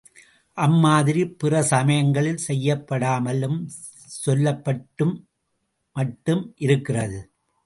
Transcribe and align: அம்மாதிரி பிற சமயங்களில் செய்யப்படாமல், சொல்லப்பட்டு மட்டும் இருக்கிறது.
அம்மாதிரி 0.57 1.23
பிற 1.41 1.61
சமயங்களில் 1.63 2.41
செய்யப்படாமல், 2.47 3.43
சொல்லப்பட்டு 4.17 5.07
மட்டும் 5.95 6.43
இருக்கிறது. 6.57 7.21